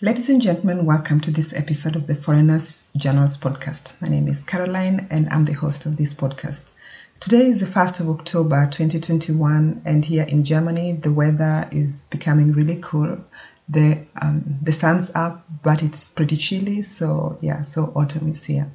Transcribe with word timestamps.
Ladies 0.00 0.30
and 0.30 0.40
gentlemen, 0.40 0.86
welcome 0.86 1.18
to 1.22 1.32
this 1.32 1.52
episode 1.52 1.96
of 1.96 2.06
the 2.06 2.14
Foreigners 2.14 2.86
Journals 2.96 3.36
podcast. 3.36 4.00
My 4.00 4.06
name 4.06 4.28
is 4.28 4.44
Caroline 4.44 5.08
and 5.10 5.28
I'm 5.30 5.44
the 5.44 5.54
host 5.54 5.86
of 5.86 5.96
this 5.96 6.14
podcast. 6.14 6.70
Today 7.18 7.46
is 7.46 7.58
the 7.58 7.66
1st 7.66 8.02
of 8.02 8.10
October 8.10 8.68
2021, 8.70 9.82
and 9.84 10.04
here 10.04 10.24
in 10.28 10.44
Germany, 10.44 10.92
the 10.92 11.10
weather 11.10 11.68
is 11.72 12.02
becoming 12.02 12.52
really 12.52 12.78
cool. 12.80 13.18
The, 13.68 14.06
um, 14.22 14.60
the 14.62 14.70
sun's 14.70 15.12
up, 15.16 15.44
but 15.64 15.82
it's 15.82 16.06
pretty 16.06 16.36
chilly, 16.36 16.82
so 16.82 17.36
yeah, 17.40 17.62
so 17.62 17.86
autumn 17.96 18.28
is 18.28 18.44
here. 18.44 18.70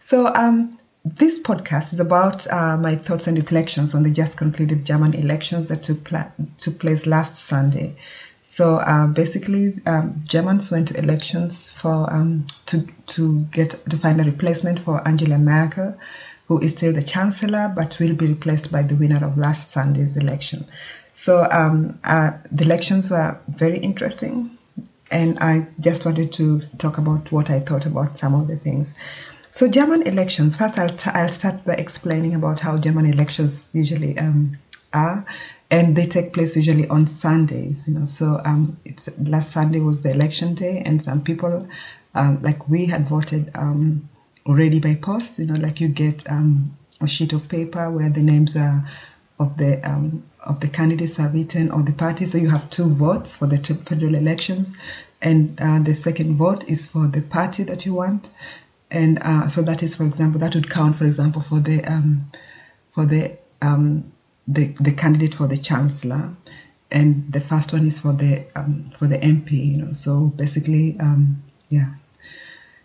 So, 0.00 0.34
um, 0.34 0.76
this 1.02 1.42
podcast 1.42 1.94
is 1.94 2.00
about 2.00 2.46
uh, 2.52 2.76
my 2.76 2.94
thoughts 2.94 3.26
and 3.26 3.38
reflections 3.38 3.94
on 3.94 4.02
the 4.02 4.10
just 4.10 4.36
concluded 4.36 4.84
German 4.84 5.14
elections 5.14 5.68
that 5.68 5.82
took, 5.82 6.04
pla- 6.04 6.30
took 6.58 6.78
place 6.78 7.06
last 7.06 7.36
Sunday. 7.36 7.96
So 8.42 8.76
uh, 8.76 9.06
basically, 9.08 9.80
um, 9.86 10.22
Germans 10.24 10.70
went 10.70 10.88
to 10.88 10.98
elections 10.98 11.68
for 11.68 12.12
um, 12.12 12.46
to 12.66 12.86
to 13.06 13.40
get 13.50 13.70
to 13.90 13.96
find 13.96 14.20
a 14.20 14.24
replacement 14.24 14.78
for 14.80 15.06
Angela 15.06 15.38
Merkel, 15.38 15.98
who 16.46 16.58
is 16.60 16.72
still 16.72 16.92
the 16.92 17.02
chancellor, 17.02 17.72
but 17.74 17.98
will 18.00 18.14
be 18.14 18.26
replaced 18.26 18.72
by 18.72 18.82
the 18.82 18.94
winner 18.94 19.24
of 19.24 19.36
last 19.36 19.70
Sunday's 19.70 20.16
election. 20.16 20.64
So 21.12 21.46
um, 21.50 21.98
uh, 22.04 22.32
the 22.50 22.64
elections 22.64 23.10
were 23.10 23.38
very 23.48 23.78
interesting, 23.78 24.56
and 25.10 25.38
I 25.40 25.66
just 25.80 26.06
wanted 26.06 26.32
to 26.34 26.60
talk 26.78 26.96
about 26.96 27.30
what 27.30 27.50
I 27.50 27.60
thought 27.60 27.86
about 27.86 28.16
some 28.16 28.34
of 28.34 28.48
the 28.48 28.56
things. 28.56 28.94
So 29.50 29.68
German 29.68 30.02
elections. 30.02 30.56
First, 30.56 30.78
I'll, 30.78 30.88
t- 30.90 31.10
I'll 31.12 31.28
start 31.28 31.64
by 31.64 31.74
explaining 31.74 32.34
about 32.34 32.60
how 32.60 32.78
German 32.78 33.06
elections 33.06 33.70
usually 33.72 34.16
um, 34.18 34.58
are, 34.92 35.24
and 35.70 35.96
they 35.96 36.06
take 36.06 36.32
place 36.32 36.56
usually 36.56 36.88
on 36.88 37.06
Sundays. 37.06 37.86
You 37.86 37.94
know, 37.94 38.06
so 38.06 38.40
um, 38.44 38.78
it's 38.84 39.08
last 39.18 39.52
Sunday 39.52 39.80
was 39.80 40.02
the 40.02 40.10
election 40.10 40.54
day, 40.54 40.82
and 40.84 41.00
some 41.00 41.22
people, 41.22 41.68
um, 42.14 42.42
like 42.42 42.68
we 42.68 42.86
had 42.86 43.08
voted 43.08 43.50
um, 43.54 44.08
already 44.46 44.80
by 44.80 44.94
post. 44.94 45.38
You 45.38 45.46
know, 45.46 45.60
like 45.60 45.80
you 45.80 45.88
get 45.88 46.28
um, 46.30 46.76
a 47.00 47.06
sheet 47.06 47.32
of 47.32 47.48
paper 47.48 47.90
where 47.90 48.10
the 48.10 48.22
names 48.22 48.56
are 48.56 48.86
of 49.38 49.56
the 49.56 49.80
um, 49.88 50.24
of 50.46 50.60
the 50.60 50.68
candidates 50.68 51.20
are 51.20 51.28
written 51.28 51.70
or 51.70 51.82
the 51.82 51.92
party. 51.92 52.24
So 52.24 52.38
you 52.38 52.48
have 52.48 52.70
two 52.70 52.88
votes 52.88 53.36
for 53.36 53.46
the 53.46 53.58
federal 53.58 54.14
elections, 54.14 54.76
and 55.20 55.60
uh, 55.60 55.80
the 55.80 55.94
second 55.94 56.36
vote 56.36 56.68
is 56.68 56.86
for 56.86 57.06
the 57.06 57.22
party 57.22 57.62
that 57.64 57.84
you 57.84 57.94
want. 57.94 58.30
And 58.90 59.18
uh, 59.20 59.48
so 59.48 59.60
that 59.62 59.82
is, 59.82 59.94
for 59.94 60.04
example, 60.04 60.40
that 60.40 60.54
would 60.54 60.70
count, 60.70 60.96
for 60.96 61.04
example, 61.04 61.42
for 61.42 61.60
the 61.60 61.84
um, 61.84 62.30
for 62.90 63.04
the 63.04 63.36
um, 63.60 64.12
the, 64.48 64.68
the 64.80 64.92
candidate 64.92 65.34
for 65.34 65.46
the 65.46 65.58
chancellor, 65.58 66.34
and 66.90 67.30
the 67.30 67.40
first 67.40 67.72
one 67.72 67.86
is 67.86 68.00
for 68.00 68.14
the 68.14 68.46
um, 68.56 68.84
for 68.98 69.06
the 69.06 69.18
MP. 69.18 69.52
You 69.52 69.76
know, 69.84 69.92
so 69.92 70.32
basically, 70.36 70.96
um, 70.98 71.42
yeah, 71.68 71.90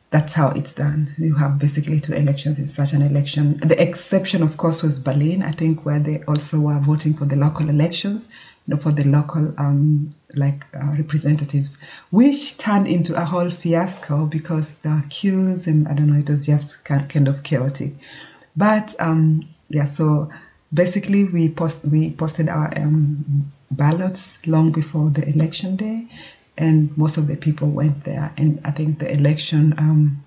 that's 0.10 0.34
how 0.34 0.50
it's 0.50 0.74
done. 0.74 1.16
You 1.18 1.36
have 1.36 1.58
basically 1.58 2.02
two 2.02 2.14
elections 2.14 2.60
in 2.60 2.68
such 2.68 2.92
an 2.92 3.02
election. 3.02 3.60
The 3.60 3.82
exception, 3.82 4.44
of 4.44 4.58
course, 4.58 4.84
was 4.84 5.00
Berlin. 5.00 5.42
I 5.42 5.52
think 5.52 5.86
where 5.86 6.00
they 6.00 6.22
also 6.24 6.60
were 6.60 6.80
voting 6.80 7.14
for 7.14 7.24
the 7.24 7.38
local 7.38 7.70
elections, 7.70 8.28
you 8.68 8.76
know, 8.76 8.78
for 8.78 8.92
the 8.92 9.08
local 9.08 9.54
um, 9.58 10.14
like 10.36 10.66
uh, 10.76 10.86
representatives, 10.98 11.82
which 12.12 12.58
turned 12.58 12.90
into 12.90 13.16
a 13.16 13.24
whole 13.24 13.50
fiasco 13.50 14.26
because 14.26 14.80
the 14.80 15.02
queues 15.10 15.66
and 15.66 15.88
I 15.88 15.94
don't 15.94 16.08
know, 16.08 16.20
it 16.20 16.30
was 16.30 16.46
just 16.46 16.84
kind 16.84 17.28
of 17.30 17.44
chaotic. 17.44 17.94
But 18.58 18.94
um, 19.00 19.48
yeah, 19.70 19.86
so 19.86 20.30
basically 20.74 21.26
we 21.26 21.50
post 21.50 21.86
we 21.86 22.12
posted 22.12 22.50
our 22.50 22.72
um, 22.78 23.52
ballots 23.72 24.46
long 24.48 24.72
before 24.72 25.10
the 25.10 25.28
election 25.28 25.76
day, 25.76 26.08
and 26.58 26.96
most 26.98 27.18
of 27.18 27.28
the 27.28 27.36
people 27.36 27.70
went 27.70 28.04
there. 28.04 28.34
And 28.38 28.60
I 28.66 28.72
think 28.72 29.00
the 29.00 29.12
election, 29.12 29.74
um, 29.78 30.24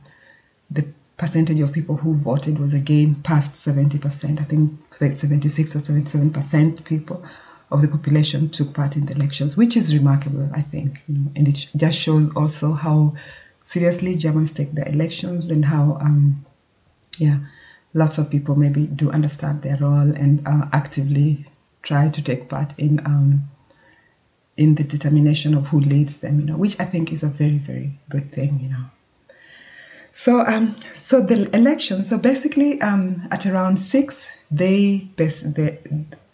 the 0.70 0.86
percentage 1.16 1.60
of 1.60 1.72
people 1.72 1.96
who 1.96 2.14
voted 2.14 2.58
was 2.58 2.72
again 2.72 3.16
past 3.16 3.56
seventy 3.56 3.98
percent. 3.98 4.40
I 4.40 4.44
think 4.44 4.72
seventy 4.92 5.48
six 5.48 5.74
or 5.74 5.80
seventy 5.80 6.06
seven 6.06 6.30
percent 6.30 6.84
people 6.84 7.24
of 7.72 7.82
the 7.82 7.88
population 7.88 8.48
took 8.48 8.72
part 8.72 8.96
in 8.96 9.06
the 9.06 9.14
elections, 9.14 9.56
which 9.56 9.76
is 9.76 9.92
remarkable, 9.92 10.48
I 10.54 10.62
think. 10.62 11.02
You 11.08 11.18
know, 11.18 11.30
and 11.34 11.48
it 11.48 11.68
just 11.76 11.98
shows 11.98 12.32
also 12.36 12.74
how 12.74 13.16
seriously 13.62 14.14
Germans 14.14 14.52
take 14.52 14.72
the 14.74 14.88
elections 14.88 15.50
and 15.50 15.64
how, 15.64 15.98
um, 16.00 16.46
yeah 17.18 17.38
lots 17.96 18.18
of 18.18 18.30
people 18.30 18.54
maybe 18.54 18.86
do 18.86 19.10
understand 19.10 19.62
their 19.62 19.78
role 19.78 20.12
and 20.22 20.46
uh, 20.46 20.66
actively 20.72 21.46
try 21.82 22.08
to 22.08 22.22
take 22.22 22.48
part 22.48 22.78
in 22.78 23.00
um, 23.06 23.48
in 24.56 24.74
the 24.74 24.84
determination 24.84 25.54
of 25.54 25.68
who 25.68 25.80
leads 25.80 26.18
them, 26.18 26.40
you 26.40 26.46
know, 26.46 26.56
which 26.56 26.78
I 26.80 26.84
think 26.84 27.12
is 27.12 27.22
a 27.22 27.28
very 27.28 27.58
very 27.58 27.98
good 28.08 28.30
thing, 28.32 28.60
you 28.60 28.68
know. 28.68 28.84
So 30.12 30.40
um 30.46 30.76
so 30.92 31.20
the 31.20 31.50
election, 31.56 32.04
so 32.04 32.18
basically 32.18 32.80
um 32.80 33.26
at 33.30 33.46
around 33.46 33.78
six 33.78 34.28
they 34.50 35.10
they 35.16 35.78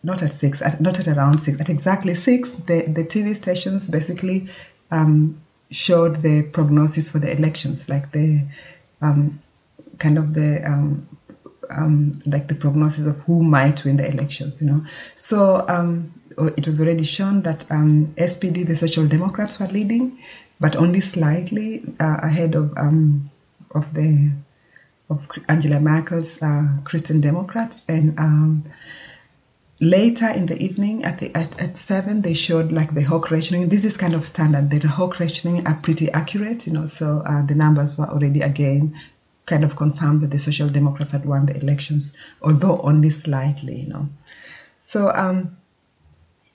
not 0.03 0.23
at 0.23 0.33
six, 0.33 0.61
at, 0.63 0.81
not 0.81 0.99
at 0.99 1.09
around 1.09 1.39
six, 1.39 1.61
at 1.61 1.69
exactly 1.69 2.15
six, 2.15 2.51
the, 2.51 2.83
the 2.83 3.05
TV 3.05 3.35
stations 3.35 3.89
basically 3.89 4.49
um, 4.91 5.41
showed 5.71 6.23
the 6.23 6.43
prognosis 6.53 7.09
for 7.09 7.19
the 7.19 7.31
elections, 7.31 7.89
like 7.89 8.11
the 8.13 8.45
um, 9.01 9.41
kind 9.99 10.19
of 10.19 10.35
the 10.35 10.61
um, 10.69 11.07
um, 11.77 12.13
like 12.27 12.49
the 12.49 12.55
prognosis 12.55 13.07
of 13.07 13.19
who 13.23 13.43
might 13.43 13.85
win 13.85 13.97
the 13.97 14.09
elections, 14.09 14.61
you 14.61 14.69
know. 14.69 14.85
So 15.15 15.65
um, 15.69 16.13
it 16.57 16.67
was 16.67 16.81
already 16.81 17.05
shown 17.05 17.43
that 17.43 17.71
um, 17.71 18.15
SPD, 18.17 18.67
the 18.67 18.77
Social 18.77 19.07
Democrats, 19.07 19.59
were 19.61 19.67
leading, 19.67 20.19
but 20.61 20.77
only 20.77 21.01
slightly 21.01 21.85
uh, 22.01 22.19
ahead 22.23 22.55
of 22.55 22.73
um, 22.77 23.31
of 23.73 23.95
the 23.95 24.33
of 25.11 25.29
Angela 25.49 25.81
Merkel's 25.81 26.41
uh, 26.43 26.67
Christian 26.85 27.21
Democrats. 27.21 27.85
And 27.89 28.19
um, 28.19 28.65
later 29.81 30.29
in 30.29 30.47
the 30.47 30.57
evening, 30.63 31.05
at 31.05 31.19
the 31.19 31.35
at, 31.35 31.61
at 31.61 31.77
seven, 31.77 32.23
they 32.23 32.35
showed 32.35 32.73
like 32.73 32.95
the 32.95 33.03
Hochrechnung. 33.03 33.71
This 33.71 33.85
is 33.85 33.97
kind 33.97 34.15
of 34.15 34.25
standard. 34.25 34.71
The 34.71 34.79
Hochrechnung 34.79 35.69
are 35.69 35.79
pretty 35.83 36.11
accurate, 36.13 36.67
you 36.67 36.73
know. 36.73 36.87
So 36.87 37.23
uh, 37.27 37.45
the 37.45 37.55
numbers 37.55 37.99
were 37.99 38.09
already 38.09 38.41
again 38.41 38.99
kind 39.47 39.65
of 39.65 39.77
confirmed 39.77 40.21
that 40.23 40.31
the 40.31 40.39
Social 40.39 40.69
Democrats 40.69 41.11
had 41.11 41.25
won 41.25 41.47
the 41.47 41.57
elections, 41.57 42.17
although 42.43 42.81
only 42.83 43.11
slightly, 43.11 43.81
you 43.81 43.89
know. 43.89 44.09
So, 44.79 45.13
um, 45.15 45.57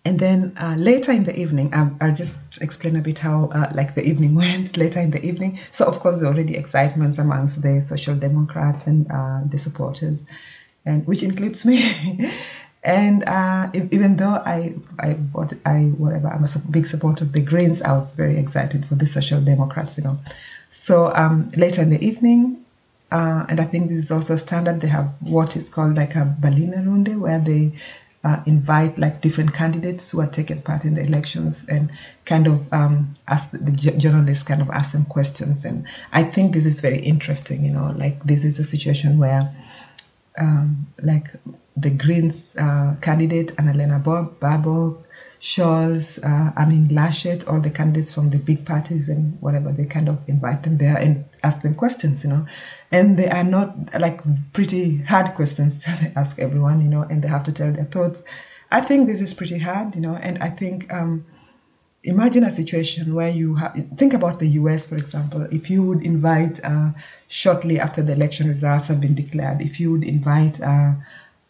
and 0.06 0.20
then 0.20 0.54
uh, 0.58 0.76
later 0.80 1.12
in 1.12 1.26
the 1.26 1.38
evening, 1.38 1.70
I'll, 1.74 1.96
I'll, 2.00 2.16
just 2.16 2.62
explain 2.62 2.96
a 2.96 3.02
bit 3.02 3.20
how 3.20 3.50
uh, 3.50 3.70
like 3.76 3.96
the 3.96 4.06
evening 4.06 4.36
went. 4.44 4.78
Later 4.78 5.02
in 5.02 5.12
the 5.12 5.26
evening, 5.26 5.60
so 5.72 5.86
of 5.86 6.00
course 6.00 6.16
there 6.16 6.30
were 6.30 6.34
already 6.34 6.56
excitement 6.56 7.20
amongst 7.20 7.62
the 7.62 7.82
Social 7.82 8.16
Democrats 8.16 8.88
and 8.88 9.06
uh, 9.12 9.42
the 9.46 9.58
supporters, 9.58 10.26
and 10.86 11.06
which 11.08 11.24
includes 11.24 11.66
me. 11.66 11.84
and 12.84 13.26
uh, 13.28 13.70
even 13.74 14.16
though 14.16 14.42
I 14.46 14.76
I 14.98 15.12
what 15.34 15.52
I 15.66 15.88
whatever 15.98 16.30
I'm 16.30 16.46
a 16.46 16.60
big 16.72 16.86
supporter 16.86 17.26
of 17.26 17.34
the 17.34 17.42
Greens, 17.42 17.82
I 17.82 17.92
was 17.92 18.14
very 18.14 18.38
excited 18.38 18.86
for 18.86 18.96
the 18.96 19.08
Social 19.08 19.42
Democrats, 19.42 19.98
you 19.98 20.06
know. 20.06 20.20
So 20.70 21.12
um, 21.16 21.50
later 21.58 21.82
in 21.82 21.90
the 21.90 22.06
evening, 22.06 22.64
uh, 23.12 23.46
and 23.50 23.60
I 23.60 23.64
think 23.64 23.90
this 23.90 23.98
is 23.98 24.12
also 24.12 24.36
standard. 24.36 24.82
They 24.82 24.88
have 24.88 25.14
what 25.22 25.56
is 25.56 25.70
called 25.70 25.96
like 25.96 26.16
a 26.16 26.36
Berliner 26.40 26.84
Runde, 26.84 27.20
where 27.20 27.40
they 27.40 27.72
uh, 28.24 28.44
invite 28.46 28.98
like 28.98 29.22
different 29.22 29.54
candidates 29.54 30.12
who 30.12 30.20
are 30.20 30.28
taking 30.28 30.62
part 30.62 30.84
in 30.84 30.96
the 30.96 31.04
elections 31.04 31.66
and 31.70 31.90
kind 32.26 32.48
of 32.48 32.72
um, 32.74 33.16
ask 33.28 33.52
the 33.52 33.72
journalists 33.72 34.44
kind 34.44 34.62
of 34.62 34.70
ask 34.70 34.92
them 34.92 35.06
questions. 35.06 35.64
And 35.64 35.88
I 36.12 36.24
think 36.24 36.54
this 36.54 36.66
is 36.66 36.82
very 36.82 37.00
interesting. 37.00 37.64
You 37.64 37.72
know, 37.72 37.94
like 37.96 38.22
this 38.24 38.44
is 38.44 38.60
a 38.60 38.66
situation 38.66 39.18
where 39.18 39.56
um, 40.38 40.88
like 41.02 41.28
the 41.78 41.92
Greens 41.92 42.56
uh, 42.58 42.96
candidate 43.02 43.56
Annalena 43.56 44.04
Baerbock 44.04 45.04
Scholz, 45.40 46.18
uh, 46.24 46.52
I 46.56 46.66
mean 46.66 46.88
Laschet, 46.88 47.48
all 47.50 47.60
the 47.60 47.70
candidates 47.70 48.12
from 48.12 48.32
the 48.32 48.40
big 48.40 48.66
parties 48.66 49.08
and 49.08 49.40
whatever, 49.42 49.72
they 49.72 49.86
kind 49.86 50.10
of 50.10 50.28
invite 50.28 50.64
them 50.64 50.78
there 50.78 50.98
and 50.98 51.26
ask 51.44 51.62
them 51.62 51.76
questions, 51.76 52.24
you 52.24 52.30
know. 52.30 52.46
And 52.92 53.18
they 53.18 53.30
are 53.30 53.44
not 53.44 53.76
like 54.00 54.22
pretty 54.54 54.98
hard 55.04 55.36
questions 55.36 55.84
they 56.02 56.12
ask 56.16 56.40
everyone, 56.40 56.82
you 56.82 56.90
know, 56.90 57.04
and 57.04 57.24
they 57.24 57.28
have 57.28 57.44
to 57.44 57.52
tell 57.52 57.72
their 57.72 57.86
thoughts. 57.86 58.24
I 58.72 58.82
think 58.82 59.08
this 59.08 59.22
is 59.22 59.34
pretty 59.34 59.60
hard, 59.60 59.96
you 59.96 60.02
know, 60.02 60.16
and 60.16 60.40
I 60.40 60.50
think 60.50 60.92
um, 60.92 61.26
imagine 62.04 62.44
a 62.44 62.50
situation 62.50 63.14
where 63.14 63.30
you 63.30 63.56
have, 63.56 63.74
think 63.98 64.14
about 64.14 64.40
the 64.40 64.48
US, 64.62 64.88
for 64.88 64.96
example, 64.96 65.44
if 65.52 65.70
you 65.70 65.86
would 65.86 66.04
invite 66.04 66.60
uh, 66.64 66.92
shortly 67.28 67.80
after 67.80 68.02
the 68.02 68.14
election 68.14 68.48
results 68.48 68.88
have 68.88 69.00
been 69.00 69.14
declared, 69.14 69.62
if 69.62 69.80
you 69.80 69.92
would 69.92 70.04
invite, 70.04 70.60
uh, 70.62 70.94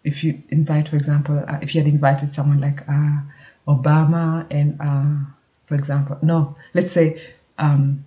if 0.03 0.23
you 0.23 0.41
invite, 0.49 0.89
for 0.89 0.95
example, 0.95 1.43
uh, 1.47 1.59
if 1.61 1.73
you 1.73 1.81
had 1.81 1.91
invited 1.91 2.27
someone 2.27 2.59
like 2.59 2.87
uh, 2.89 3.19
Obama 3.67 4.47
and, 4.49 4.77
uh, 4.79 5.29
for 5.65 5.75
example, 5.75 6.17
no, 6.21 6.55
let's 6.73 6.91
say 6.91 7.21
um, 7.57 8.05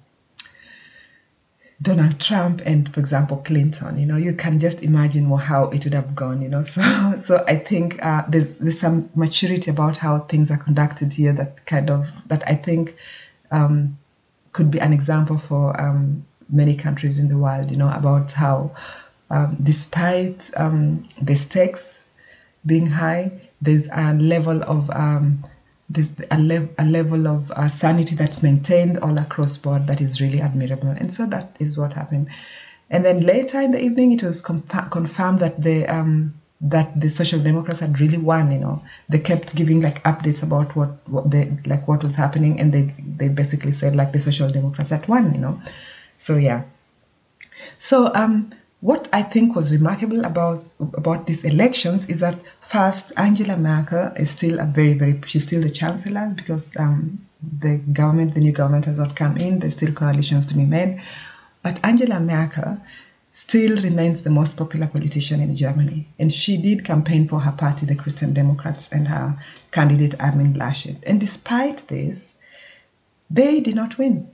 Donald 1.82 2.20
Trump 2.20 2.62
and, 2.64 2.92
for 2.92 3.00
example, 3.00 3.38
Clinton. 3.38 3.98
You 3.98 4.06
know, 4.06 4.16
you 4.16 4.34
can 4.34 4.58
just 4.58 4.82
imagine 4.82 5.30
how 5.30 5.64
it 5.70 5.84
would 5.84 5.94
have 5.94 6.14
gone. 6.14 6.42
You 6.42 6.48
know, 6.48 6.62
so 6.74 6.82
so 7.18 7.44
I 7.46 7.56
think 7.56 8.04
uh, 8.04 8.24
there's 8.28 8.58
there's 8.58 8.80
some 8.80 9.10
maturity 9.14 9.70
about 9.70 9.96
how 9.98 10.20
things 10.20 10.50
are 10.50 10.58
conducted 10.58 11.12
here 11.12 11.32
that 11.34 11.64
kind 11.66 11.90
of 11.90 12.10
that 12.28 12.42
I 12.46 12.54
think 12.54 12.96
um, 13.50 13.98
could 14.52 14.70
be 14.70 14.80
an 14.80 14.92
example 14.92 15.38
for 15.38 15.78
um, 15.80 16.22
many 16.50 16.74
countries 16.74 17.18
in 17.18 17.28
the 17.28 17.38
world, 17.38 17.70
you 17.70 17.76
know, 17.76 17.90
about 17.92 18.32
how, 18.32 18.72
um, 19.30 19.56
despite 19.62 20.50
um, 20.56 21.06
the 21.20 21.34
stakes 21.34 22.04
being 22.64 22.86
high, 22.86 23.32
there's 23.60 23.88
a 23.92 24.14
level 24.14 24.62
of 24.64 24.90
um, 24.90 25.44
there's 25.88 26.12
a, 26.30 26.38
le- 26.40 26.68
a 26.78 26.84
level 26.84 27.26
of 27.26 27.50
uh, 27.52 27.66
sanity 27.66 28.14
that's 28.14 28.42
maintained 28.42 28.98
all 28.98 29.18
across 29.18 29.56
board 29.56 29.86
that 29.88 30.00
is 30.00 30.20
really 30.20 30.40
admirable. 30.40 30.88
And 30.88 31.12
so 31.12 31.26
that 31.26 31.56
is 31.58 31.76
what 31.76 31.94
happened. 31.94 32.28
And 32.88 33.04
then 33.04 33.20
later 33.20 33.60
in 33.60 33.72
the 33.72 33.82
evening, 33.82 34.12
it 34.12 34.22
was 34.22 34.40
confirmed 34.40 35.40
that 35.40 35.62
the 35.62 35.86
um, 35.86 36.34
that 36.60 37.00
the 37.00 37.08
Social 37.08 37.40
Democrats 37.40 37.80
had 37.80 38.00
really 38.00 38.18
won. 38.18 38.52
You 38.52 38.58
know, 38.58 38.84
they 39.08 39.18
kept 39.18 39.54
giving 39.54 39.80
like 39.80 40.02
updates 40.02 40.42
about 40.42 40.76
what 40.76 41.08
what 41.08 41.30
they 41.30 41.56
like 41.66 41.86
what 41.88 42.02
was 42.02 42.16
happening, 42.16 42.60
and 42.60 42.72
they 42.72 42.94
they 43.16 43.28
basically 43.28 43.72
said 43.72 43.96
like 43.96 44.12
the 44.12 44.20
Social 44.20 44.50
Democrats 44.50 44.90
had 44.90 45.06
won. 45.08 45.34
You 45.34 45.40
know, 45.40 45.62
so 46.18 46.36
yeah. 46.36 46.64
So 47.78 48.12
um, 48.14 48.50
what 48.80 49.08
I 49.12 49.22
think 49.22 49.54
was 49.54 49.72
remarkable 49.72 50.24
about 50.24 50.58
about 50.80 51.26
these 51.26 51.44
elections 51.44 52.06
is 52.06 52.20
that 52.20 52.38
first 52.60 53.12
Angela 53.16 53.56
Merkel 53.56 54.12
is 54.16 54.30
still 54.30 54.58
a 54.58 54.64
very 54.64 54.94
very 54.94 55.20
she's 55.26 55.44
still 55.44 55.60
the 55.60 55.70
chancellor 55.70 56.32
because 56.34 56.74
um, 56.78 57.26
the 57.58 57.78
government 57.92 58.34
the 58.34 58.40
new 58.40 58.52
government 58.52 58.86
has 58.86 58.98
not 58.98 59.16
come 59.16 59.36
in. 59.36 59.58
There's 59.58 59.74
still 59.74 59.92
coalitions 59.92 60.46
to 60.46 60.54
be 60.54 60.64
made, 60.64 61.00
but 61.62 61.78
Angela 61.84 62.20
Merkel 62.20 62.80
still 63.30 63.80
remains 63.82 64.22
the 64.22 64.30
most 64.30 64.56
popular 64.56 64.88
politician 64.88 65.40
in 65.40 65.56
Germany, 65.56 66.08
and 66.18 66.32
she 66.32 66.56
did 66.56 66.84
campaign 66.84 67.28
for 67.28 67.40
her 67.40 67.52
party, 67.52 67.86
the 67.86 67.94
Christian 67.94 68.32
Democrats, 68.32 68.90
and 68.90 69.06
her 69.08 69.38
candidate 69.70 70.20
Armin 70.20 70.54
Laschet. 70.54 70.96
And 71.06 71.20
despite 71.20 71.86
this, 71.88 72.34
they 73.30 73.60
did 73.60 73.76
not 73.76 73.98
win. 73.98 74.28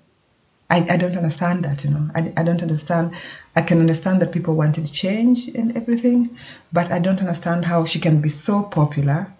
I, 0.68 0.86
I 0.90 0.96
don't 0.96 1.16
understand 1.16 1.64
that, 1.64 1.84
you 1.84 1.90
know. 1.90 2.10
I, 2.14 2.32
I 2.36 2.42
don't 2.42 2.62
understand. 2.62 3.14
I 3.54 3.62
can 3.62 3.80
understand 3.80 4.20
that 4.22 4.32
people 4.32 4.54
wanted 4.54 4.90
change 4.92 5.48
and 5.48 5.76
everything, 5.76 6.36
but 6.72 6.90
I 6.90 6.98
don't 6.98 7.20
understand 7.20 7.64
how 7.64 7.84
she 7.84 8.00
can 8.00 8.20
be 8.20 8.28
so 8.28 8.62
popular 8.62 9.32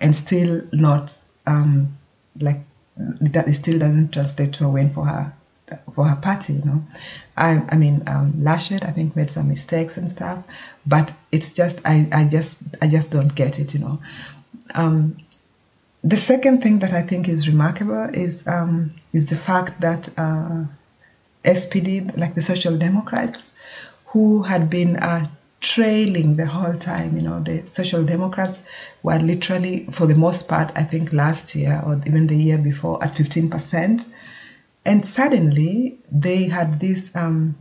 and 0.00 0.14
still 0.14 0.62
not, 0.72 1.18
um, 1.46 1.96
like, 2.38 2.60
that 2.96 3.48
it 3.48 3.54
still 3.54 3.78
doesn't 3.78 4.12
translate 4.12 4.52
to 4.54 4.66
a 4.66 4.68
win 4.68 4.90
for 4.90 5.06
her 5.06 5.32
for 5.94 6.06
her 6.06 6.16
party, 6.16 6.54
you 6.54 6.62
know. 6.62 6.84
I, 7.36 7.62
I 7.70 7.76
mean, 7.76 8.02
um, 8.06 8.42
I 8.46 8.58
think, 8.58 9.16
made 9.16 9.30
some 9.30 9.48
mistakes 9.48 9.96
and 9.96 10.10
stuff, 10.10 10.44
but 10.86 11.14
it's 11.32 11.52
just, 11.52 11.80
I, 11.84 12.06
I 12.12 12.28
just, 12.28 12.62
I 12.82 12.86
just 12.88 13.10
don't 13.10 13.34
get 13.34 13.58
it, 13.58 13.74
you 13.74 13.80
know. 13.80 14.00
Um, 14.74 15.16
the 16.04 16.16
second 16.18 16.62
thing 16.62 16.80
that 16.80 16.92
I 16.92 17.00
think 17.00 17.28
is 17.28 17.48
remarkable 17.48 18.10
is 18.12 18.46
um, 18.46 18.90
is 19.14 19.28
the 19.28 19.36
fact 19.36 19.80
that 19.80 20.08
uh, 20.18 20.64
SPD, 21.44 22.16
like 22.16 22.34
the 22.34 22.42
Social 22.42 22.76
Democrats, 22.76 23.54
who 24.06 24.42
had 24.42 24.68
been 24.68 24.96
uh, 24.96 25.28
trailing 25.60 26.36
the 26.36 26.44
whole 26.46 26.76
time, 26.76 27.16
you 27.16 27.22
know, 27.22 27.40
the 27.40 27.66
Social 27.66 28.04
Democrats 28.04 28.62
were 29.02 29.18
literally, 29.18 29.86
for 29.90 30.06
the 30.06 30.14
most 30.14 30.46
part, 30.46 30.70
I 30.76 30.82
think 30.84 31.12
last 31.12 31.54
year 31.54 31.82
or 31.86 31.98
even 32.06 32.26
the 32.26 32.36
year 32.36 32.58
before, 32.58 33.02
at 33.02 33.14
fifteen 33.14 33.48
percent, 33.48 34.04
and 34.84 35.06
suddenly 35.06 35.96
they 36.12 36.44
had 36.44 36.80
this. 36.80 37.16
Um, 37.16 37.56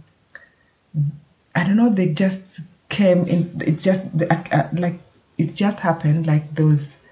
I 1.56 1.64
don't 1.66 1.78
know. 1.78 1.90
They 1.90 2.12
just 2.14 2.62
came 2.90 3.26
in. 3.26 3.62
It 3.66 3.80
just 3.80 4.02
uh, 4.30 4.44
uh, 4.52 4.68
like 4.74 5.00
it 5.38 5.56
just 5.56 5.80
happened. 5.80 6.28
Like 6.28 6.56
those 6.56 7.03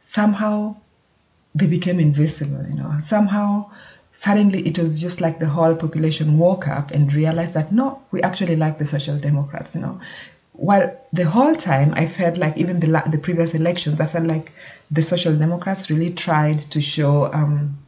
somehow 0.00 0.76
they 1.54 1.66
became 1.66 1.98
invisible, 2.00 2.64
you 2.70 2.76
know. 2.76 2.92
Somehow, 3.00 3.70
suddenly 4.10 4.66
it 4.66 4.78
was 4.78 5.00
just 5.00 5.20
like 5.20 5.38
the 5.38 5.48
whole 5.48 5.74
population 5.74 6.38
woke 6.38 6.68
up 6.68 6.90
and 6.90 7.12
realized 7.12 7.54
that 7.54 7.72
no, 7.72 8.02
we 8.10 8.20
actually 8.22 8.56
like 8.56 8.78
the 8.78 8.86
Social 8.86 9.18
Democrats, 9.18 9.74
you 9.74 9.80
know. 9.80 10.00
While 10.52 10.96
the 11.12 11.24
whole 11.24 11.54
time 11.54 11.94
I 11.94 12.06
felt 12.06 12.36
like 12.36 12.56
even 12.56 12.80
the 12.80 13.02
the 13.10 13.18
previous 13.18 13.54
elections, 13.54 14.00
I 14.00 14.06
felt 14.06 14.26
like 14.26 14.52
the 14.90 15.02
Social 15.02 15.36
Democrats 15.36 15.88
really 15.90 16.10
tried 16.10 16.58
to 16.58 16.80
show 16.80 17.32
um, 17.32 17.78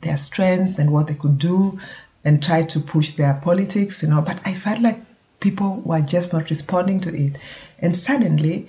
their 0.00 0.16
strengths 0.16 0.78
and 0.78 0.92
what 0.92 1.06
they 1.06 1.14
could 1.14 1.38
do 1.38 1.78
and 2.24 2.42
try 2.42 2.62
to 2.62 2.80
push 2.80 3.12
their 3.12 3.34
politics, 3.34 4.02
you 4.02 4.08
know. 4.08 4.22
But 4.22 4.40
I 4.44 4.52
felt 4.54 4.80
like 4.80 4.98
people 5.40 5.80
were 5.84 6.00
just 6.00 6.32
not 6.32 6.50
responding 6.50 6.98
to 7.00 7.14
it, 7.14 7.38
and 7.78 7.96
suddenly 7.96 8.66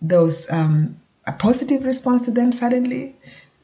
those 0.00 0.48
um, 0.50 1.00
a 1.26 1.32
positive 1.32 1.84
response 1.84 2.22
to 2.22 2.30
them 2.30 2.52
suddenly. 2.52 3.16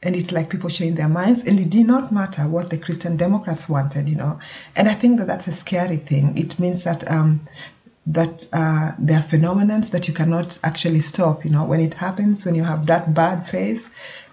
And 0.03 0.15
it's 0.15 0.31
like 0.31 0.49
people 0.49 0.69
change 0.69 0.97
their 0.97 1.07
minds. 1.07 1.47
And 1.47 1.59
it 1.59 1.69
did 1.69 1.85
not 1.85 2.11
matter 2.11 2.47
what 2.47 2.69
the 2.71 2.77
christian 2.77 3.17
democrats 3.17 3.69
wanted 3.69 4.09
you 4.09 4.15
know. 4.15 4.39
And 4.75 4.87
i 4.87 4.93
think 4.93 5.19
that 5.19 5.27
that's 5.27 5.47
a 5.47 5.51
scary 5.51 5.97
thing. 5.97 6.37
It 6.37 6.59
means 6.59 6.83
that 6.83 7.09
um, 7.09 7.41
that 8.07 8.47
uh, 8.51 8.93
there 8.97 9.19
are 9.19 9.21
phenomena 9.21 9.79
that 9.91 10.07
you 10.07 10.13
cannot 10.13 10.57
actually 10.63 11.01
stop 11.01 11.45
you 11.45 11.51
know. 11.51 11.65
When 11.65 11.81
it 11.81 11.95
happens 11.95 12.45
when 12.45 12.55
you 12.55 12.63
have 12.63 12.87
that 12.87 13.13
bad 13.13 13.47
phase 13.47 13.89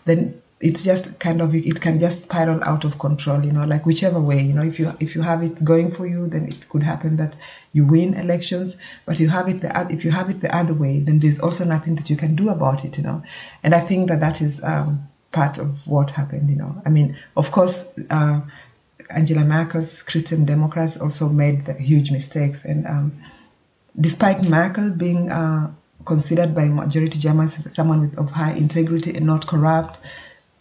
then 0.07 0.41
it's 0.61 0.83
just 0.83 1.21
kind 1.21 1.41
of 1.41 1.55
it 1.55 1.81
can 1.81 1.99
just 1.99 2.23
spiral 2.23 2.63
out 2.65 2.85
of 2.85 2.99
control 2.99 3.45
you 3.45 3.53
know 3.53 3.65
like 3.65 3.87
whichever 3.87 4.21
way 4.21 4.43
you 4.43 4.53
know 4.53 4.63
if 4.63 4.79
you 4.79 4.93
if 4.99 5.15
you 5.15 5.23
have 5.23 5.43
it 5.43 5.63
going 5.65 5.91
for 5.91 6.07
you 6.07 6.27
then 6.27 6.47
it 6.47 6.69
could 6.69 6.83
happen 6.83 7.17
that 7.17 7.37
you 7.73 7.85
win 7.85 8.13
elections 8.15 8.77
but 9.07 9.21
you 9.21 9.29
have 9.29 9.49
it 9.49 9.61
the 9.61 9.87
if 9.91 10.05
you 10.05 10.11
have 10.11 10.29
it 10.29 10.41
the 10.41 10.55
other 10.55 10.75
way 10.75 10.99
then 10.99 11.21
there's 11.21 11.39
also 11.39 11.65
nothing 11.65 11.95
that 11.95 12.11
you 12.11 12.17
can 12.17 12.35
do 12.35 12.49
about 12.49 12.85
it 12.85 12.99
you 12.99 13.05
know. 13.05 13.23
And 13.63 13.75
i 13.75 13.81
think 13.81 14.09
that 14.09 14.21
that 14.21 14.41
is 14.41 14.63
um, 14.65 15.09
part 15.31 15.59
of 15.59 15.87
what 15.87 16.11
happened 16.13 16.51
you 16.51 16.57
know. 16.57 16.83
I 16.85 16.91
mean 16.91 17.17
of 17.37 17.53
course 17.53 17.87
uh, 18.11 18.41
angela 19.11 19.45
merkel's 19.45 20.03
christian 20.03 20.45
democrats 20.45 20.97
also 20.97 21.29
made 21.29 21.67
huge 21.79 22.11
mistakes 22.11 22.65
and 22.65 22.87
um, 22.87 23.13
despite 23.99 24.47
merkel 24.49 24.91
being 24.91 25.31
uh, 25.31 25.71
considered 26.05 26.55
by 26.55 26.67
majority 26.69 27.19
germans 27.19 27.65
as 27.65 27.75
someone 27.75 28.03
with, 28.03 28.19
of 28.19 28.33
high 28.33 28.53
integrity 28.53 29.15
and 29.17 29.25
not 29.25 29.47
corrupt 29.47 29.99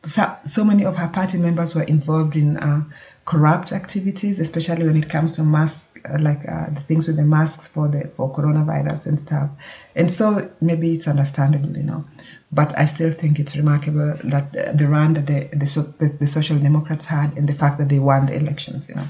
so, 0.07 0.35
so 0.45 0.63
many 0.63 0.85
of 0.85 0.95
her 0.95 1.09
party 1.09 1.37
members 1.37 1.75
were 1.75 1.83
involved 1.83 2.35
in 2.35 2.57
uh, 2.57 2.83
corrupt 3.25 3.73
activities, 3.73 4.39
especially 4.39 4.85
when 4.85 4.95
it 4.95 5.09
comes 5.09 5.33
to 5.33 5.43
mask, 5.43 5.99
uh, 6.09 6.17
like 6.19 6.39
uh, 6.49 6.69
the 6.69 6.79
things 6.81 7.07
with 7.07 7.17
the 7.17 7.23
masks 7.23 7.67
for 7.67 7.87
the 7.87 8.07
for 8.07 8.31
coronavirus 8.31 9.07
and 9.07 9.19
stuff. 9.19 9.49
And 9.95 10.09
so 10.09 10.49
maybe 10.61 10.93
it's 10.93 11.07
understandable, 11.07 11.75
you 11.75 11.83
know. 11.83 12.05
But 12.51 12.77
I 12.79 12.85
still 12.85 13.11
think 13.11 13.39
it's 13.39 13.57
remarkable 13.57 14.17
that 14.23 14.53
the, 14.53 14.73
the 14.73 14.87
run 14.87 15.15
that 15.15 15.27
the, 15.27 15.49
the, 15.51 15.93
the, 15.99 16.17
the 16.19 16.27
Social 16.27 16.57
Democrats 16.57 17.05
had 17.05 17.37
and 17.37 17.49
the 17.49 17.53
fact 17.53 17.77
that 17.79 17.89
they 17.89 17.99
won 17.99 18.25
the 18.27 18.35
elections, 18.35 18.87
you 18.89 18.95
know. 18.95 19.07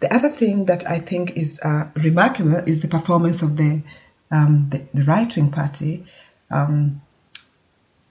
The 0.00 0.12
other 0.12 0.30
thing 0.30 0.66
that 0.66 0.88
I 0.88 0.98
think 0.98 1.36
is 1.36 1.60
uh, 1.62 1.90
remarkable 1.96 2.56
is 2.56 2.80
the 2.80 2.88
performance 2.88 3.42
of 3.42 3.56
the 3.56 3.82
um, 4.30 4.68
the, 4.70 4.88
the 4.92 5.04
right 5.04 5.34
wing 5.36 5.50
party. 5.50 6.04
Um, 6.50 7.02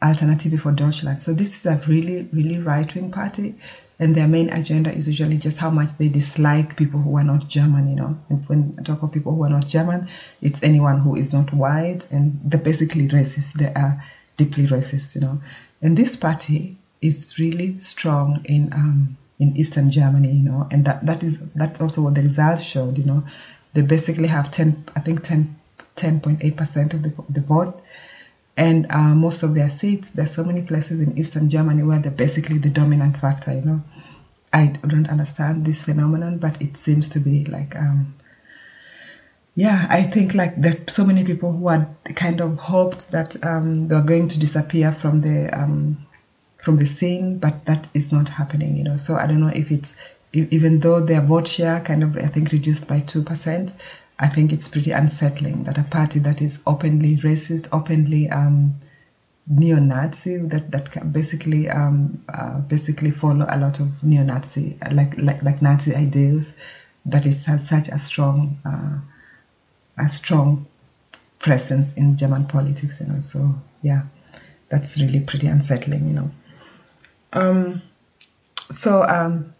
Alternative 0.04 0.60
for 0.60 0.72
Deutschland. 0.72 1.22
So 1.22 1.34
this 1.34 1.56
is 1.56 1.66
a 1.66 1.82
really, 1.88 2.28
really 2.34 2.60
right-wing 2.60 3.12
party, 3.12 3.56
and 3.98 4.14
their 4.14 4.28
main 4.28 4.50
agenda 4.50 4.92
is 4.92 5.08
usually 5.08 5.38
just 5.38 5.58
how 5.58 5.70
much 5.70 5.98
they 5.98 6.10
dislike 6.10 6.76
people 6.76 7.00
who 7.00 7.18
are 7.18 7.24
not 7.24 7.48
German. 7.48 7.90
You 7.90 7.96
know, 7.96 8.20
and 8.30 8.48
when 8.50 8.76
I 8.78 8.84
talk 8.84 9.04
of 9.04 9.14
people 9.14 9.34
who 9.34 9.44
are 9.44 9.50
not 9.50 9.66
German, 9.66 10.10
it's 10.42 10.62
anyone 10.64 11.00
who 11.00 11.16
is 11.16 11.32
not 11.32 11.54
white, 11.54 12.12
and 12.12 12.40
they're 12.44 12.60
basically 12.60 13.08
racist. 13.08 13.54
They 13.54 13.74
are 13.74 14.04
deeply 14.36 14.68
racist. 14.68 15.16
You 15.16 15.22
know, 15.22 15.42
and 15.82 15.98
this 15.98 16.16
party 16.18 16.78
is 17.02 17.40
really 17.40 17.80
strong 17.80 18.42
in 18.46 18.74
um, 18.74 19.18
in 19.40 19.56
Eastern 19.56 19.92
Germany. 19.92 20.32
You 20.32 20.44
know, 20.44 20.68
and 20.72 20.84
that 20.86 21.06
that 21.06 21.24
is 21.24 21.40
that's 21.56 21.80
also 21.80 22.02
what 22.02 22.16
the 22.16 22.22
results 22.22 22.64
showed. 22.64 22.98
You 22.98 23.06
know, 23.06 23.24
they 23.74 23.82
basically 23.82 24.28
have 24.28 24.52
ten, 24.52 24.84
I 24.96 25.00
think 25.00 25.24
10, 25.24 25.56
10.8 25.96 26.58
percent 26.58 26.94
of 26.94 27.04
the 27.04 27.14
the 27.30 27.42
vote 27.42 27.82
and 28.58 28.88
uh, 28.92 29.14
most 29.14 29.44
of 29.44 29.54
their 29.56 29.70
seats. 29.70 30.10
There's 30.10 30.32
so 30.32 30.44
many 30.44 30.62
places 30.62 31.02
in 31.02 31.18
Eastern 31.18 31.50
Germany 31.50 31.84
where 31.84 32.00
they're 32.00 32.12
basically 32.12 32.58
the 32.58 32.70
dominant 32.70 33.18
factor. 33.18 33.54
You 33.54 33.62
know, 33.62 33.84
I 34.54 34.74
don't 34.88 35.10
understand 35.10 35.66
this 35.66 35.84
phenomenon, 35.84 36.38
but 36.38 36.62
it 36.62 36.78
seems 36.78 37.10
to 37.10 37.20
be 37.20 37.46
like, 37.46 37.76
um, 37.76 38.16
yeah, 39.56 39.88
I 39.90 40.04
think 40.04 40.34
like 40.34 40.60
that. 40.62 40.90
So 40.90 41.06
many 41.06 41.24
people 41.24 41.52
who 41.54 41.70
had 41.70 41.88
kind 42.16 42.42
of 42.42 42.58
hoped 42.58 43.12
that 43.12 43.44
um, 43.46 43.88
they're 43.88 44.02
going 44.02 44.28
to 44.30 44.40
disappear 44.40 44.92
from 44.92 45.22
the 45.22 45.50
um, 45.58 46.06
from 46.58 46.78
the 46.78 46.86
scene, 46.86 47.38
but 47.38 47.66
that 47.66 47.88
is 47.94 48.12
not 48.12 48.30
happening. 48.30 48.76
You 48.76 48.84
know, 48.84 48.98
so 48.98 49.16
I 49.16 49.28
don't 49.28 49.40
know 49.40 49.54
if 49.56 49.72
it's 49.72 49.98
even 50.34 50.80
though 50.82 51.00
their 51.00 51.22
vote 51.22 51.48
share 51.48 51.80
kind 51.82 52.04
of 52.04 52.18
I 52.18 52.28
think 52.28 52.52
reduced 52.52 52.88
by 52.88 53.00
two 53.02 53.24
percent. 53.24 53.74
I 54.18 54.28
think 54.28 54.54
it's 54.54 54.70
pretty 54.70 54.92
unsettling 54.92 55.64
that 55.66 55.78
a 55.78 55.84
party 55.84 56.20
that 56.20 56.42
is 56.42 56.62
openly 56.66 57.18
racist, 57.18 57.68
openly 57.74 58.30
um, 58.30 58.76
neo-Nazi, 59.48 60.38
that 60.38 60.72
that 60.72 61.12
basically 61.12 61.70
um, 61.70 62.24
uh, 62.34 62.60
basically 62.60 63.12
follow 63.12 63.46
a 63.50 63.60
lot 63.60 63.80
of 63.80 64.04
neo-Nazi 64.04 64.78
like 64.92 65.18
like 65.18 65.44
like 65.44 65.62
Nazi 65.62 65.94
ideals, 65.94 66.54
that 67.06 67.26
it 67.26 67.44
has 67.44 67.68
such 67.68 67.90
a 67.90 68.00
strong 68.00 68.58
uh, 68.66 69.00
a 69.98 70.08
strong 70.08 70.66
presence 71.40 71.98
in 71.98 72.16
German 72.18 72.46
politics. 72.46 73.02
You 73.02 73.14
know, 73.14 73.20
so 73.20 73.54
yeah, 73.82 74.04
that's 74.70 75.00
really 75.00 75.20
pretty 75.20 75.48
unsettling. 75.48 76.08
You 76.08 76.14
know. 76.14 76.32
Um, 77.34 77.82
so 78.72 79.04
um, 79.04 79.52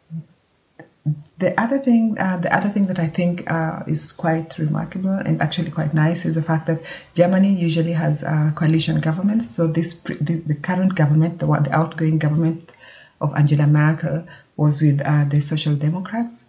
the 1.38 1.60
other 1.60 1.78
thing, 1.78 2.18
uh, 2.20 2.38
the 2.38 2.56
other 2.56 2.70
thing 2.70 2.88
that 2.88 2.98
I 2.98 3.08
think 3.08 3.50
uh, 3.52 3.84
is 3.86 4.12
quite 4.12 4.58
remarkable 4.58 5.12
and 5.12 5.40
actually 5.42 5.70
quite 5.70 5.94
nice 5.94 6.26
is 6.26 6.36
the 6.36 6.42
fact 6.42 6.66
that 6.66 6.80
Germany 7.14 7.54
usually 7.54 7.92
has 7.92 8.24
uh, 8.24 8.52
coalition 8.56 9.00
governments. 9.02 9.50
So 9.50 9.68
this, 9.68 9.94
this, 10.20 10.42
the 10.42 10.56
current 10.56 10.96
government, 10.96 11.40
the, 11.40 11.46
the 11.46 11.76
outgoing 11.76 12.18
government 12.18 12.74
of 13.22 13.36
Angela 13.36 13.68
Merkel, 13.68 14.26
was 14.58 14.82
with 14.82 15.02
uh, 15.06 15.26
the 15.26 15.42
Social 15.42 15.76
Democrats, 15.76 16.46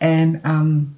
and 0.00 0.40
um, 0.44 0.96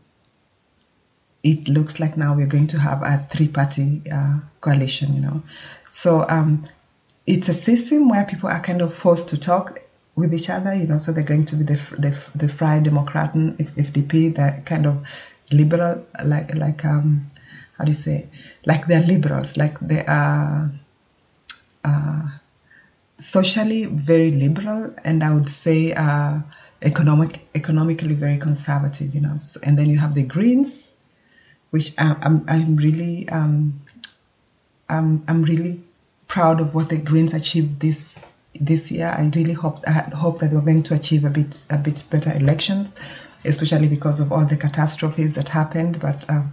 it 1.43 1.69
looks 1.69 2.01
like 2.01 2.17
now 2.17 2.35
we're 2.35 2.47
going 2.47 2.69
to 2.69 2.79
have 2.79 3.03
a 3.03 3.27
three-party 3.31 4.03
uh, 4.11 4.39
coalition. 4.61 5.15
You 5.15 5.21
know, 5.21 5.43
so 5.87 6.25
um, 6.29 6.67
it's 7.27 7.49
a 7.49 7.55
system 7.55 8.09
where 8.09 8.25
people 8.25 8.49
are 8.49 8.61
kind 8.61 8.81
of 8.81 8.95
forced 8.95 9.29
to 9.31 9.39
talk 9.39 9.81
with 10.17 10.33
each 10.33 10.49
other, 10.51 10.75
you 10.75 10.87
know, 10.87 10.99
so 10.99 11.13
they're 11.13 11.25
going 11.25 11.45
to 11.47 11.57
be 11.57 11.65
the 11.65 11.75
the, 11.99 12.11
the 12.35 12.49
Freie 12.49 12.81
Demokraten, 12.81 13.57
FDP, 13.57 14.35
the 14.35 14.63
kind 14.65 14.87
of 14.87 15.07
liberal, 15.51 16.05
like 16.25 16.55
like 16.55 16.85
um, 16.85 17.29
how 17.79 17.85
do 17.85 17.91
you 17.91 17.95
say, 17.95 18.29
like 18.65 18.87
they're 18.87 19.03
liberals, 19.03 19.57
like 19.57 19.79
they 19.81 20.05
are 20.07 20.71
uh, 21.85 22.29
socially 23.19 23.87
very 23.87 24.31
liberal, 24.31 24.95
and 25.05 25.25
I 25.25 25.35
would 25.35 25.49
say 25.49 25.93
uh, 25.93 26.41
economic 26.83 27.41
economically 27.55 28.15
very 28.15 28.39
conservative, 28.39 29.15
you 29.15 29.21
know. 29.21 29.37
So, 29.37 29.61
and 29.65 29.79
then 29.79 29.91
you 29.91 29.99
have 29.99 30.15
the 30.15 30.23
Greens, 30.25 30.93
which 31.71 31.93
I, 31.99 32.17
I'm 32.23 32.45
I'm 32.49 32.77
really 32.77 33.29
um, 33.31 33.81
I'm 34.89 35.25
I'm 35.27 35.43
really 35.43 35.83
proud 36.29 36.61
of 36.61 36.75
what 36.75 36.89
the 36.89 36.99
Greens 36.99 37.35
achieved 37.35 37.81
this 37.81 38.31
this 38.61 38.91
year. 38.91 39.15
I 39.17 39.31
really 39.35 39.53
hope 39.53 39.81
I 39.87 39.93
hope 40.15 40.41
that 40.41 40.53
we're 40.53 40.61
going 40.61 40.83
to 40.85 40.95
achieve 40.95 41.25
a 41.25 41.31
bit 41.31 41.65
a 41.71 41.79
bit 41.79 42.05
better 42.11 42.33
elections, 42.33 42.95
especially 43.45 43.89
because 43.89 44.21
of 44.21 44.33
all 44.33 44.45
the 44.45 44.57
catastrophes 44.57 45.35
that 45.35 45.49
happened. 45.49 46.01
But 46.01 46.29
um, 46.31 46.53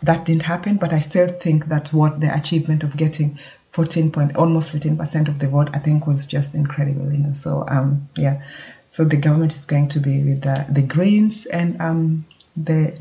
that 0.00 0.24
didn't 0.24 0.42
happen. 0.42 0.76
But 0.76 0.92
I 0.92 0.98
still 0.98 1.28
think 1.28 1.66
that 1.66 1.92
what 1.92 2.20
the 2.20 2.34
achievement 2.34 2.82
of 2.82 2.96
getting 2.96 3.38
14 3.70 4.10
point 4.10 4.36
almost 4.36 4.70
14 4.70 4.96
percent 4.96 5.28
of 5.28 5.38
the 5.38 5.48
vote, 5.48 5.70
I 5.74 5.78
think, 5.78 6.06
was 6.06 6.26
just 6.26 6.54
incredible. 6.54 7.12
You 7.12 7.18
know, 7.18 7.32
so 7.32 7.64
um, 7.68 8.08
yeah, 8.16 8.42
so 8.88 9.04
the 9.04 9.16
government 9.16 9.54
is 9.54 9.64
going 9.64 9.88
to 9.88 10.00
be 10.00 10.22
with 10.22 10.42
the, 10.42 10.66
the 10.68 10.82
Greens 10.82 11.46
and 11.46 11.80
um, 11.80 12.26
the 12.56 12.98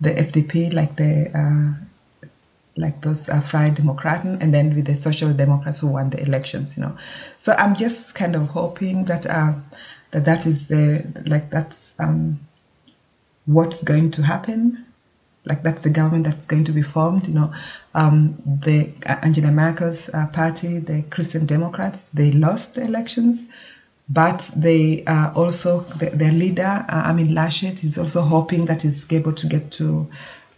the 0.00 0.10
FDP, 0.10 0.72
like 0.72 0.96
the 0.96 1.30
uh, 1.34 1.84
like 2.80 3.02
those 3.02 3.28
uh, 3.28 3.40
Demokraten, 3.40 4.42
and 4.42 4.52
then 4.52 4.74
with 4.74 4.86
the 4.86 4.94
Social 4.94 5.32
Democrats 5.32 5.80
who 5.80 5.88
won 5.88 6.10
the 6.10 6.20
elections, 6.22 6.76
you 6.76 6.82
know. 6.82 6.96
So 7.38 7.52
I'm 7.58 7.76
just 7.76 8.14
kind 8.14 8.34
of 8.34 8.48
hoping 8.48 9.04
that 9.04 9.26
uh, 9.26 9.54
that 10.10 10.24
that 10.24 10.46
is 10.46 10.68
the 10.68 11.06
like 11.26 11.50
that's 11.50 11.98
um, 12.00 12.40
what's 13.46 13.82
going 13.82 14.10
to 14.12 14.22
happen. 14.22 14.86
Like 15.46 15.62
that's 15.62 15.82
the 15.82 15.90
government 15.90 16.24
that's 16.24 16.46
going 16.46 16.64
to 16.64 16.72
be 16.72 16.82
formed, 16.82 17.26
you 17.28 17.34
know. 17.34 17.52
Um, 17.94 18.36
the 18.44 18.92
uh, 19.06 19.16
Angela 19.22 19.50
Merkel's 19.50 20.10
uh, 20.10 20.26
party, 20.28 20.78
the 20.78 21.02
Christian 21.10 21.46
Democrats, 21.46 22.04
they 22.12 22.30
lost 22.32 22.74
the 22.74 22.82
elections, 22.82 23.44
but 24.08 24.50
they 24.54 25.02
uh, 25.04 25.32
also 25.34 25.80
the, 25.80 26.10
their 26.10 26.32
leader, 26.32 26.84
uh, 26.88 27.02
Armin 27.06 27.28
Laschet, 27.28 27.82
is 27.82 27.96
also 27.96 28.20
hoping 28.20 28.66
that 28.66 28.82
he's 28.82 29.10
able 29.10 29.32
to 29.32 29.46
get 29.46 29.70
to 29.72 30.08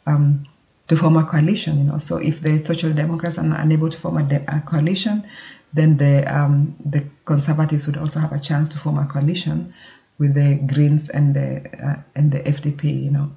um, 0.07 0.47
to 0.89 0.97
form 0.97 1.17
a 1.17 1.25
coalition. 1.25 1.79
You 1.79 1.85
know, 1.85 1.99
so 1.99 2.17
if 2.19 2.41
the 2.41 2.65
Social 2.65 2.93
Democrats 2.93 3.39
are 3.39 3.45
unable 3.45 3.91
to 3.91 3.99
form 3.99 4.19
a, 4.19 4.23
de- 4.23 4.45
a 4.49 4.61
coalition, 4.61 5.27
then 5.73 5.97
the 5.97 6.25
um, 6.33 6.77
the 6.85 7.05
Conservatives 7.25 7.87
would 7.87 7.97
also 7.97 8.21
have 8.21 8.33
a 8.33 8.41
chance 8.41 8.69
to 8.71 8.79
form 8.79 8.99
a 8.99 9.07
coalition 9.07 9.73
with 10.19 10.35
the 10.35 10.61
Greens 10.73 11.09
and 11.09 11.35
the 11.35 11.65
uh, 11.85 12.03
and 12.15 12.33
the 12.33 12.41
FDP. 12.41 13.05
You 13.05 13.11
know, 13.11 13.33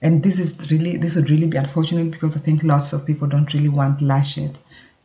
and 0.00 0.22
this 0.22 0.38
is 0.38 0.70
really 0.70 0.96
this 0.96 1.16
would 1.16 1.30
really 1.30 1.46
be 1.46 1.56
unfortunate 1.56 2.10
because 2.10 2.36
I 2.36 2.40
think 2.40 2.62
lots 2.62 2.92
of 2.92 3.06
people 3.06 3.26
don't 3.26 3.52
really 3.52 3.68
want 3.68 4.00
Laschet, 4.00 4.58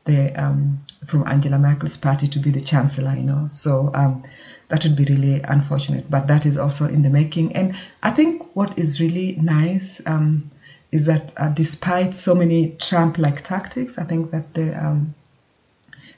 the 0.06 0.32
um, 0.42 0.84
from 1.06 1.28
Angela 1.28 1.58
Merkel's 1.58 1.98
party, 1.98 2.28
to 2.28 2.40
be 2.40 2.52
the 2.52 2.62
chancellor. 2.62 3.16
You 3.16 3.24
know, 3.24 3.48
so. 3.50 3.92
Um, 3.94 4.24
that 4.70 4.84
would 4.84 4.98
be 4.98 5.06
really 5.06 5.42
unfortunate, 5.44 6.12
but 6.12 6.28
that 6.28 6.46
is 6.46 6.58
also 6.58 6.90
in 6.90 7.02
the 7.02 7.10
making. 7.10 7.56
And 7.56 7.74
I 8.04 8.12
think 8.12 8.54
what 8.54 8.78
is 8.78 9.00
really 9.00 9.38
nice 9.42 10.06
um, 10.06 10.52
is 10.92 11.06
that 11.06 11.34
uh, 11.38 11.50
despite 11.50 12.14
so 12.14 12.34
many 12.34 12.76
Trump-like 12.80 13.44
tactics, 13.44 13.98
I 13.98 14.04
think 14.04 14.32
that 14.32 14.54
the, 14.54 14.74
um, 14.74 15.16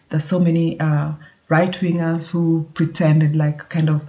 there's 0.09 0.25
so 0.25 0.39
many 0.39 0.79
uh, 0.79 1.13
right 1.47 1.71
wingers 1.71 2.29
who 2.29 2.67
pretended 2.73 3.35
like 3.35 3.69
kind 3.69 3.89
of 3.89 4.07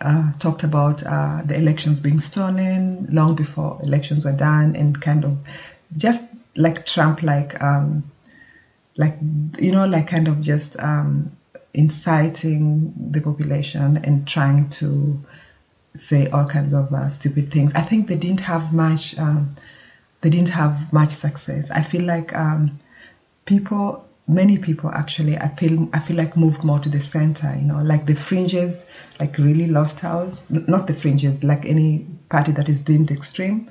uh, 0.00 0.32
talked 0.38 0.64
about 0.64 1.02
uh, 1.04 1.42
the 1.44 1.56
elections 1.56 2.00
being 2.00 2.20
stolen 2.20 3.06
long 3.10 3.34
before 3.34 3.80
elections 3.82 4.24
were 4.24 4.32
done, 4.32 4.76
and 4.76 5.00
kind 5.00 5.24
of 5.24 5.38
just 5.96 6.30
like 6.56 6.84
Trump-like, 6.84 7.62
um, 7.62 8.10
like 8.96 9.16
you 9.60 9.72
know, 9.72 9.86
like 9.86 10.08
kind 10.08 10.28
of 10.28 10.40
just 10.40 10.78
um, 10.82 11.34
inciting 11.72 12.92
the 12.96 13.20
population 13.20 13.96
and 13.98 14.26
trying 14.26 14.68
to 14.68 15.22
say 15.94 16.26
all 16.28 16.46
kinds 16.46 16.72
of 16.72 16.92
uh, 16.92 17.08
stupid 17.08 17.50
things. 17.50 17.72
I 17.74 17.80
think 17.80 18.08
they 18.08 18.16
didn't 18.16 18.40
have 18.40 18.72
much. 18.74 19.18
Um, 19.18 19.56
they 20.22 20.30
didn't 20.30 20.48
have 20.50 20.92
much 20.92 21.10
success. 21.10 21.70
I 21.70 21.82
feel 21.82 22.02
like 22.04 22.34
um, 22.34 22.78
people, 23.44 24.08
many 24.26 24.56
people 24.56 24.90
actually, 24.90 25.36
I 25.36 25.48
feel, 25.48 25.88
I 25.92 25.98
feel 25.98 26.16
like 26.16 26.36
moved 26.36 26.64
more 26.64 26.78
to 26.78 26.88
the 26.88 27.00
center. 27.00 27.54
You 27.54 27.66
know, 27.66 27.82
like 27.82 28.06
the 28.06 28.14
fringes, 28.14 28.90
like 29.20 29.36
really 29.36 29.66
lost 29.66 30.04
out. 30.04 30.40
Not 30.48 30.86
the 30.86 30.94
fringes, 30.94 31.44
like 31.44 31.66
any 31.66 32.06
party 32.30 32.52
that 32.52 32.68
is 32.68 32.82
deemed 32.82 33.10
extreme. 33.10 33.68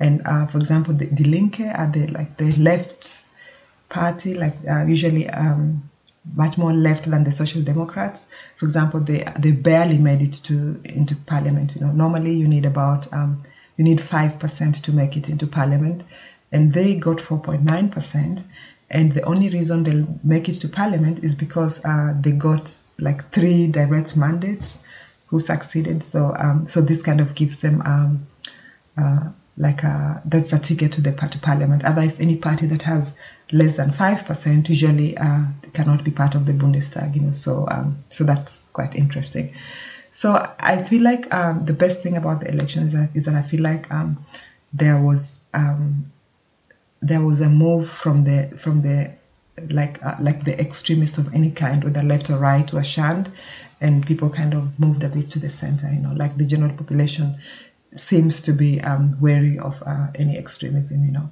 And 0.00 0.22
uh, 0.24 0.46
for 0.46 0.58
example, 0.58 0.94
the, 0.94 1.06
the 1.06 1.24
Linke 1.24 1.60
are 1.74 1.90
the 1.90 2.06
like 2.06 2.36
the 2.36 2.52
left 2.62 3.24
party, 3.88 4.34
like 4.34 4.54
uh, 4.70 4.84
usually 4.86 5.28
um, 5.30 5.90
much 6.34 6.58
more 6.58 6.72
left 6.72 7.10
than 7.10 7.24
the 7.24 7.32
Social 7.32 7.62
Democrats. 7.62 8.30
For 8.56 8.66
example, 8.66 9.00
they 9.00 9.24
they 9.38 9.50
barely 9.50 9.98
made 9.98 10.22
it 10.22 10.34
to 10.44 10.80
into 10.84 11.16
parliament. 11.26 11.74
You 11.74 11.80
know, 11.82 11.92
normally 11.92 12.34
you 12.34 12.46
need 12.46 12.66
about 12.66 13.12
um, 13.12 13.42
you 13.78 13.84
need 13.84 13.98
5% 13.98 14.82
to 14.82 14.92
make 14.92 15.16
it 15.16 15.30
into 15.30 15.46
parliament. 15.46 16.02
And 16.52 16.74
they 16.74 16.96
got 16.96 17.18
4.9%. 17.18 18.42
And 18.90 19.12
the 19.12 19.22
only 19.22 19.48
reason 19.48 19.84
they'll 19.84 20.18
make 20.22 20.48
it 20.48 20.54
to 20.54 20.68
parliament 20.68 21.22
is 21.22 21.34
because 21.34 21.82
uh, 21.84 22.14
they 22.20 22.32
got 22.32 22.76
like 22.98 23.24
three 23.30 23.68
direct 23.68 24.16
mandates 24.16 24.82
who 25.26 25.38
succeeded. 25.38 26.02
So, 26.02 26.34
um, 26.38 26.66
so 26.66 26.80
this 26.80 27.02
kind 27.02 27.20
of 27.20 27.34
gives 27.34 27.60
them 27.60 27.80
um, 27.82 28.26
uh, 28.96 29.30
like 29.56 29.82
a, 29.84 30.22
that's 30.24 30.52
a 30.52 30.58
ticket 30.58 30.92
to 30.92 31.00
the 31.00 31.12
party 31.12 31.38
parliament. 31.38 31.84
Otherwise, 31.84 32.18
any 32.18 32.36
party 32.36 32.66
that 32.66 32.82
has 32.82 33.16
less 33.52 33.76
than 33.76 33.92
five 33.92 34.24
percent 34.24 34.68
usually 34.68 35.16
uh, 35.18 35.44
cannot 35.72 36.04
be 36.04 36.10
part 36.10 36.34
of 36.34 36.46
the 36.46 36.52
Bundestag. 36.52 37.14
You 37.14 37.22
know, 37.22 37.30
so 37.30 37.66
um, 37.70 38.02
so 38.08 38.24
that's 38.24 38.70
quite 38.70 38.94
interesting. 38.94 39.54
So 40.18 40.34
I 40.58 40.82
feel 40.82 41.02
like 41.04 41.32
um, 41.32 41.64
the 41.64 41.72
best 41.72 42.02
thing 42.02 42.16
about 42.16 42.40
the 42.40 42.48
election 42.48 42.82
is 42.82 42.92
that, 42.92 43.10
is 43.14 43.24
that 43.26 43.36
I 43.36 43.42
feel 43.42 43.62
like 43.62 43.88
um, 43.92 44.26
there 44.72 45.00
was 45.00 45.42
um, 45.54 46.10
there 47.00 47.20
was 47.20 47.40
a 47.40 47.48
move 47.48 47.88
from 47.88 48.24
the 48.24 48.48
from 48.58 48.82
the 48.82 49.14
like 49.70 50.04
uh, 50.04 50.16
like 50.18 50.42
the 50.42 50.60
extremist 50.60 51.18
of 51.18 51.32
any 51.32 51.52
kind, 51.52 51.84
whether 51.84 52.02
left 52.02 52.30
or 52.30 52.38
right, 52.38 52.72
were 52.72 52.82
shunned, 52.82 53.30
and 53.80 54.04
people 54.04 54.28
kind 54.28 54.54
of 54.54 54.80
moved 54.80 55.04
a 55.04 55.08
bit 55.08 55.30
to 55.30 55.38
the 55.38 55.48
center. 55.48 55.88
You 55.88 56.00
know, 56.00 56.14
like 56.14 56.36
the 56.36 56.46
general 56.46 56.74
population 56.74 57.36
seems 57.92 58.40
to 58.40 58.52
be 58.52 58.80
um, 58.80 59.16
wary 59.20 59.56
of 59.60 59.80
uh, 59.86 60.08
any 60.16 60.36
extremism. 60.36 61.04
You 61.04 61.12
know, 61.12 61.30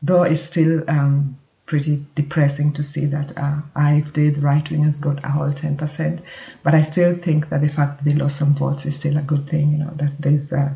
though 0.00 0.22
it's 0.22 0.42
still 0.42 0.84
um, 0.88 1.36
pretty 1.68 2.02
depressing 2.14 2.72
to 2.72 2.82
see 2.82 3.04
that 3.04 3.30
uh, 3.36 3.60
AfD, 3.76 4.34
the 4.34 4.40
right 4.40 4.64
wingers, 4.64 5.00
got 5.00 5.22
a 5.22 5.28
whole 5.28 5.50
10%. 5.50 6.22
But 6.62 6.74
I 6.74 6.80
still 6.80 7.14
think 7.14 7.50
that 7.50 7.60
the 7.60 7.68
fact 7.68 7.98
that 7.98 8.04
they 8.08 8.16
lost 8.16 8.38
some 8.38 8.54
votes 8.54 8.86
is 8.86 8.96
still 8.96 9.18
a 9.18 9.22
good 9.22 9.46
thing, 9.46 9.72
you 9.72 9.78
know, 9.78 9.92
that 9.96 10.12
there's 10.18 10.50
a, 10.50 10.74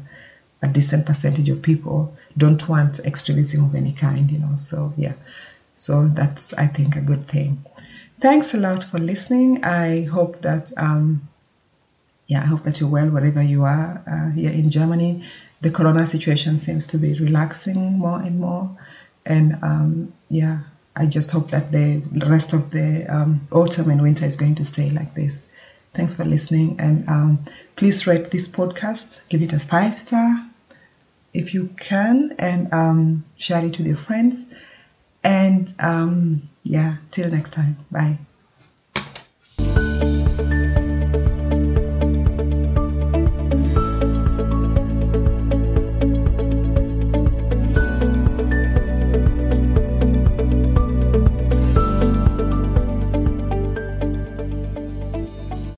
a 0.61 0.69
decent 0.69 1.07
percentage 1.07 1.49
of 1.49 1.63
people 1.63 2.15
don't 2.37 2.69
want 2.69 3.01
extremism 3.07 3.65
of 3.65 3.75
any 3.75 3.95
kind, 3.95 4.31
you 4.31 4.39
know. 4.39 4.55
So, 4.57 4.93
yeah. 4.99 5.15
So 5.75 6.09
that's, 6.09 6.53
I 6.55 6.67
think, 6.67 6.95
a 6.95 7.01
good 7.01 7.27
thing. 7.27 7.65
Thanks 8.21 8.53
a 8.53 8.59
lot 8.59 8.85
for 8.85 8.99
listening. 8.99 9.65
I 9.65 10.03
hope 10.03 10.43
that, 10.43 10.73
um, 10.77 11.27
yeah, 12.27 12.43
I 12.43 12.47
hope 12.47 12.65
that 12.65 12.81
you're 12.81 12.91
well 12.91 13.09
wherever 13.09 13.43
you 13.43 13.65
are 13.65 14.03
uh, 14.07 14.31
here 14.33 14.53
in 14.53 14.71
Germany. 14.71 15.25
The 15.63 15.71
corona 15.71 16.05
situation 16.05 16.59
seems 16.59 16.87
to 16.89 16.99
be 16.99 17.19
relaxing 17.19 17.99
more 17.99 18.21
and 18.21 18.39
more. 18.39 18.77
And 19.25 19.55
um, 19.63 20.13
yeah, 20.29 20.65
I 20.95 21.07
just 21.07 21.31
hope 21.31 21.51
that 21.51 21.73
the 21.73 22.03
rest 22.27 22.53
of 22.53 22.71
the 22.71 23.07
um, 23.09 23.47
autumn 23.51 23.91
and 23.91 24.03
winter 24.03 24.25
is 24.25 24.37
going 24.37 24.55
to 24.57 24.65
stay 24.65 24.91
like 24.91 25.15
this. 25.15 25.49
Thanks 25.95 26.15
for 26.15 26.25
listening, 26.25 26.77
and 26.81 27.09
um, 27.09 27.45
please 27.77 28.07
rate 28.07 28.31
this 28.31 28.49
podcast. 28.49 29.29
Give 29.29 29.43
it 29.43 29.53
a 29.53 29.59
five 29.59 29.99
star 29.99 30.49
if 31.35 31.55
you 31.55 31.75
can, 31.79 32.35
and 32.39 32.73
um, 32.73 33.25
share 33.37 33.65
it 33.65 33.79
with 33.79 33.87
your 33.87 33.97
friends. 33.97 34.47
And 35.25 35.73
um, 35.79 36.49
yeah, 36.63 36.97
till 37.11 37.31
next 37.31 37.53
time. 37.53 37.77
Bye. 37.91 38.19